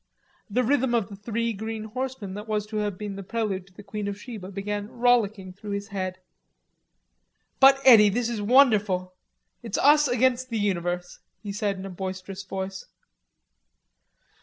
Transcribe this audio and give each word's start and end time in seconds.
The 0.49 0.63
rhythm 0.63 0.95
of 0.95 1.09
the 1.09 1.15
three 1.15 1.53
green 1.53 1.83
horsemen 1.83 2.33
that 2.33 2.47
was 2.47 2.65
to 2.65 2.77
have 2.77 2.97
been 2.97 3.17
the 3.17 3.21
prelude 3.21 3.67
to 3.67 3.73
the 3.73 3.83
Queen 3.83 4.07
of 4.07 4.19
Sheba 4.19 4.49
began 4.49 4.87
rollicking 4.89 5.53
through 5.53 5.73
his 5.73 5.89
head. 5.89 6.17
"But, 7.59 7.77
Eddy, 7.85 8.09
this 8.09 8.27
is 8.27 8.41
wonderful. 8.41 9.13
It's 9.61 9.77
us 9.77 10.07
against 10.07 10.49
the 10.49 10.57
universe," 10.57 11.19
he 11.43 11.53
said 11.53 11.77
in 11.77 11.85
a 11.85 11.91
boisterous 11.91 12.41
voice. 12.43 12.87